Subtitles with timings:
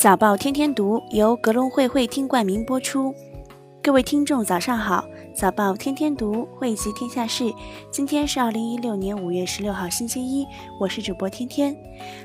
[0.00, 3.14] 早报天天读由格隆会会听冠名播出。
[3.82, 5.04] 各位听众，早上好！
[5.34, 7.52] 早报天天读，汇集天下事。
[7.90, 10.46] 今天是二零一六年五月十六号，星期一。
[10.80, 11.76] 我是主播天天。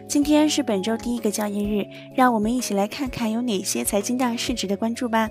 [0.07, 1.85] 今天是本周第一个交易日，
[2.15, 5.29] 让我们一起来看看有哪些财经大事值得关注吧。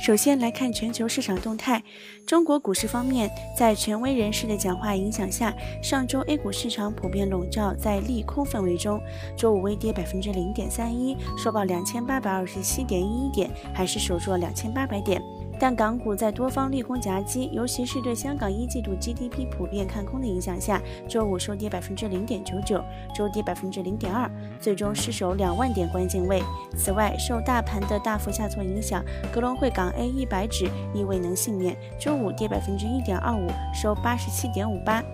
[0.00, 1.82] 首先来看全球市场动态。
[2.26, 8.98] 中国股市方面，在权威人士的讲话影响下，上周 A 股市场普遍笼罩在利空氛围中。
[9.36, 15.22] 周五微跌百分之零点三一，收报两千八百二十七点一一点，还是守住了两千八百点。
[15.60, 22.82] 但港股在多方利空夹击，尤其是对香港一季度 GDP 普遍看空的影响下，周五收跌百分之零点九九，
[23.14, 24.28] 周跌百分之零点二，
[24.58, 26.42] 最终失守两万点关键位。
[26.74, 35.04] 此外，受大盘的大幅下挫影响，格隆汇港 A 一百指亦未能幸免，周五跌百分之一点二五，收八十七点五八。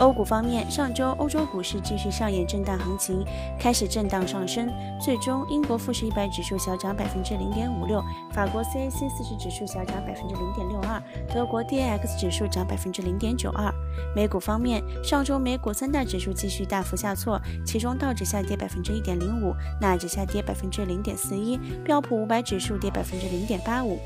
[0.00, 3.24] 欧股方面，上周欧洲股市继续上演震荡行情，
[3.58, 4.68] 开始震荡上升，
[5.00, 11.00] 最终英国富时一百指数小涨百分之零点五六，法国 CAC 四十指数小涨百分之零点六二，
[11.32, 13.72] 德国 DAX 指数涨百分之零点九二。
[14.16, 24.00] 美股方面，上周美股三大指数继续大幅下挫，其中道指下跌百分之一点零五，纳指下跌百分之零点四一，标普五百指数跌百分之零点八五。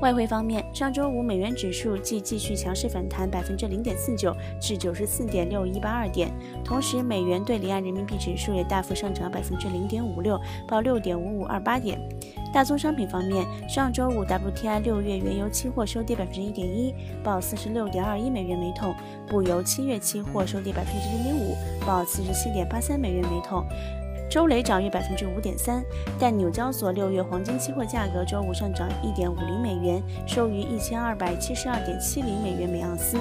[0.00, 6.30] 外汇方面，上周五美元指数即继续强势反弹百分之零点四九至九十四点六一八二点，
[6.64, 12.00] 同时美元对离岸人民币指数也大幅上涨百分之零点五六，报六点五五二八点。
[12.52, 18.92] 大宗商品方面，上周五 WTI 六月原油期货收跌百分之一点一，报四十六点二一美元每桶；
[19.26, 23.64] 布油七月期货收跌百分之零点五，报四十七点八三美元每桶。
[24.32, 25.84] 周雷涨约百分之五点三，
[26.18, 33.18] 但纽交所六月黄金期货价格周五上涨一点五零美元，收于一千二百七十二点七零美元每盎司。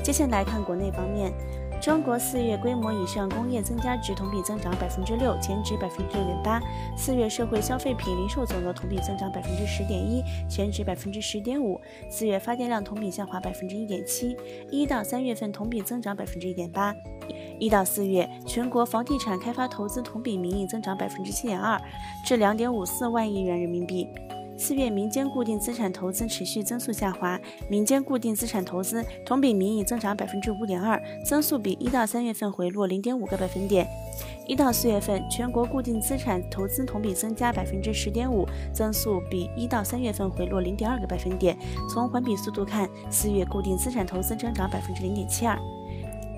[0.00, 1.32] 接下来看国内方面。
[1.80, 6.60] 中国四月规模以上工业增加值同比增长百分之六，前值百分之六点八。
[6.96, 11.80] 四月社会消费品零售总额同比增长百分之十点一，前值百分之十点五。
[12.08, 14.36] 四月发电量同比下滑百分之一点七，
[14.70, 16.94] 一到三月份同比增长百分之一点八。
[17.62, 21.80] 一到四月，全国房地产开发投资同比名义增长百分之七点二，
[22.26, 24.08] 至两点五四万亿元人民币。
[24.58, 27.38] 四月民间固定资产投资持续增速下滑，
[27.70, 33.86] 民间固定资产投资同比名义增长百分之五点二，增速比一到三月份回落零点五个百分点。
[34.48, 38.44] 一到四月份，全国固定资产投资同比增加百分之十点五，
[38.74, 41.56] 增速比一到三月份回落零点二个百分点。
[41.94, 45.56] 从环比速度看，四月固定资产投资增长百分之零点七二。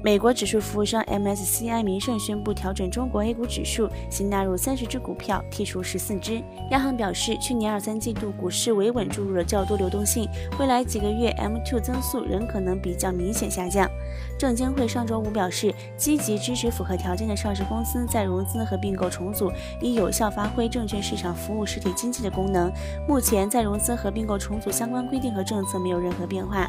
[0.04, 6.42] 美国指数服务商 MSCI 名胜宣布调整中国 A 股指数，新纳入三十只股票，剔除十四只。
[6.72, 10.28] 央行表示，去年二三季度股市维稳注入了较多流动性，
[10.60, 13.90] 未来几个月 M2 增速仍可能比较明显下降。
[14.38, 19.50] 证监会上周五表示，积极支持符合条件的上市公司再融资和并购重组，
[19.80, 22.70] 以有效发挥证券市场服务实体经济的功能。
[23.08, 26.68] 目前，再融资和并购重组相关规定和政策没有任何变化。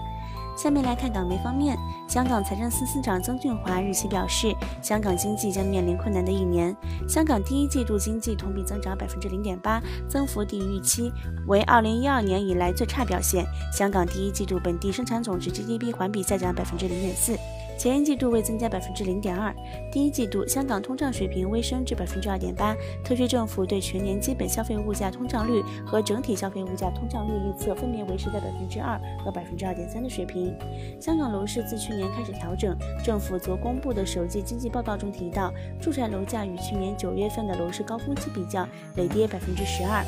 [0.56, 1.78] 下面来看港媒方面，
[2.08, 6.76] 香港财政司司长曾俊华日前表示，香港经济将面临困难的一年。
[7.08, 11.12] 香港第一季度经济同比增长百分之零点八，增幅低于预期，
[11.48, 13.46] 为二零一二年以来最差表现。
[13.72, 17.38] 香港第一季度本地生产总值 GDP 环比下降百分之零点四。
[17.78, 19.54] 前一季度未增加百分之零点二，
[19.92, 22.76] 第一季度香港通胀水平微升至百分之二点八。
[23.04, 30.56] 特区政府对全年基本消费物价通胀率和整体消费物价通胀率预测分别维持在百分之二和百分之二点三的水平。
[31.00, 40.04] 香港楼市自去年开始调整，政府昨公布的首季经济报告中提到，住宅楼价与去年九月份的楼市高峰期比较，累跌百分之十二。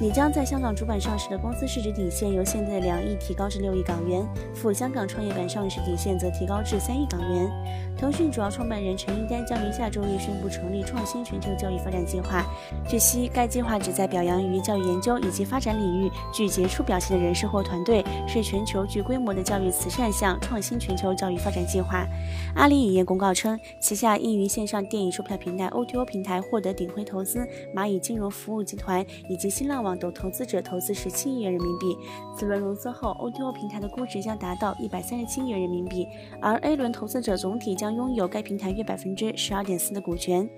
[0.00, 7.50] 拟将在香港主板上市的公司市值底线由现在的两亿提高至六亿港元，赴香港创业板上市底线则提高至三亿港元。
[7.96, 12.44] 腾讯主要创办人陈一丹将于下周一宣布成立创新全球教育发展计划。
[12.86, 22.06] 据悉，该计划旨在表扬于教育研究以及发展领域具杰出表现的人士或团队，是全球具规模的教育慈善项创新全球教育发展计划。
[22.54, 29.75] 阿里影业公告称，旗下应于线上电影售票平台 O2O 平台获得鼎辉投资、蚂蚁金融服务集团以及新浪。
[29.82, 31.96] 网等投资者投资十七亿元人民币，
[32.36, 36.06] 此轮融资后，O2O 平台的估值将达到一百三十七亿元人民币，
[36.40, 40.48] 而 A 轮投资者总体将拥有该平台约百分之十二点四的股权。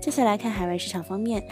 [0.00, 1.42] 接下来看海外市场方面。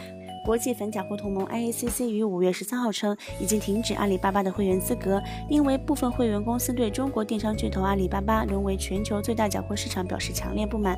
[0.47, 10.97] 国际反假货同盟 IACC 于五月十三号称，已经停止阿里巴巴的会员资格，因为部分会员公司对中国电商巨头阿里巴巴沦为全球最大假货市场表示强烈不满。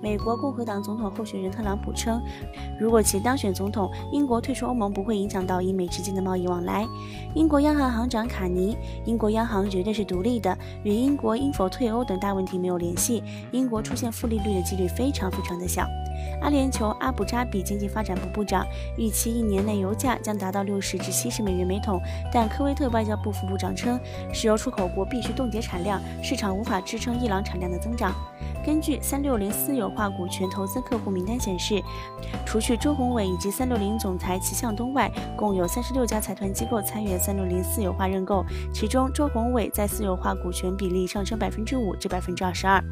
[0.00, 2.18] 美国共和党总统候选人特朗普称，
[2.80, 6.86] 如果其当选总统，英国退出欧盟不会影响到英美之间的贸易往来。
[7.34, 8.74] 英国央行行长卡尼，
[9.04, 13.22] 英国央行绝对是独立的，与英国应否退欧等大问题没有联系。
[13.52, 15.86] 英国出现负利率的几率非常非常的小。
[16.40, 18.64] 阿联酋阿布扎比经济发展部部长
[18.96, 22.00] 预期一年内油价将达到六十至七十美元每桶，
[22.32, 23.98] 但科威特外交部副部长称，
[24.32, 28.14] 石油出口国必须冻结产量，市场无法支撑伊朗产量的增长。
[28.64, 31.82] 根据三六零私有化股权投资客户名单显示，
[32.44, 42.82] 除去周宏伟以及三六零总裁齐向东外，共有三十六家财团机构参与三六零私有化认购，其中周宏伟在私有化股权比例上升百分之五至百分之二十二。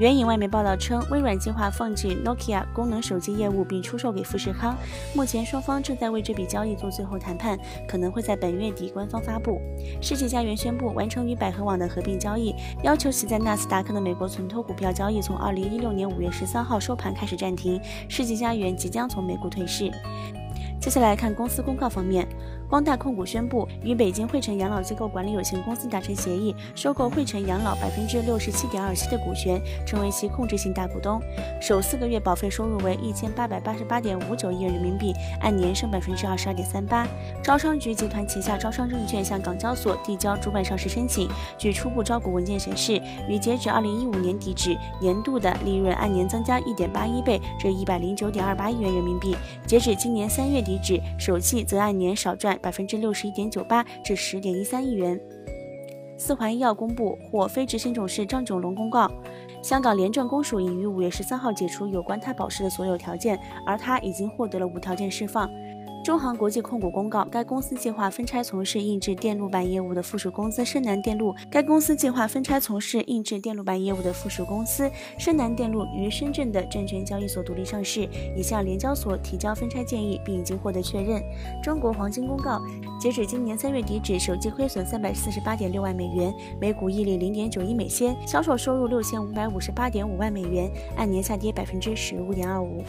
[0.00, 4.74] 援引外媒报道称，微软计划放弃 Nokia 功能手机业务并出售给富士康。
[5.14, 9.60] 目前双方正在为这笔交易做最后谈判，可能会在本月底官方发布。
[10.00, 17.78] 世纪佳缘宣布完成与百合网的合并交易，要求其在纳斯达克的美国存托股票交易从二零一六年五月十三号收盘开始暂停。
[18.08, 19.90] 世纪佳缘即将从美股退市。
[20.80, 22.26] 接下来看公司公告方面。
[22.70, 31.20] 光大控股宣布与北京汇成养老机构管理有限公司达成协议，收购汇成养老百分之六十七点二七的股权，成为其控制性大股东。
[31.60, 37.04] 首四个月保费收入为一千八百八十八点五九亿元人民币，按年升百分之二十二点三八。
[37.42, 41.28] 招商局集团旗下招商证券向港交所递交主板上市申请。
[41.58, 49.34] 据初步招股文件显示，与截止二零一五年底止，年度的利润按年增加一点八一倍，至一百零九点二八亿元人民币；
[49.66, 52.56] 截止今年三月底止，首季则按年少赚。
[52.62, 55.20] 百分之六十一点九八至十点一三亿元。
[56.16, 59.10] 四环医药公布或非执行董事张炯龙公告，
[59.62, 65.50] 香港廉政公署已于五月十三号解除有关他保释的所有条件，而他已经获得了无条件释放。
[66.02, 71.34] 中航国际控股公告，该公司计划分拆从事印制电路板业务的附属公司深南电路。
[71.50, 81.22] 该公司计划分拆从事印制电路板业务的附属公司深南电路于深圳的证券交易所独立上市，已向联交所提交分拆建议，并已经获得确认。
[81.62, 82.58] 中国黄金公告，
[82.98, 92.82] 截止今年三月底止，首季亏损三百四十八点六万美元，每股溢利零点九一美仙，销售收入六千五百五十八点五万美元，按年下跌百分之十五点二五。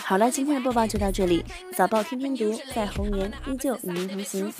[0.00, 1.44] 好了，今天的播报就到这里。
[1.76, 4.52] 早报天天读，在猴年依旧与您同行。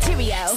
[0.00, 0.48] Cheerio.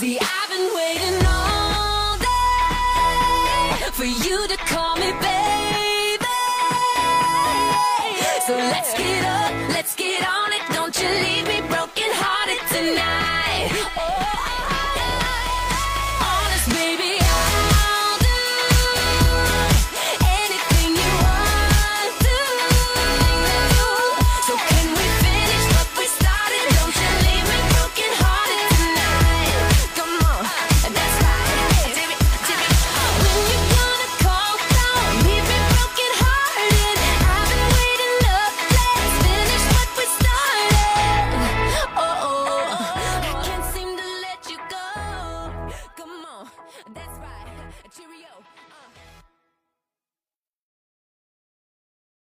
[12.84, 13.35] Uh.